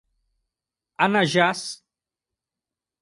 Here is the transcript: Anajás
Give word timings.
Anajás 1.03 1.61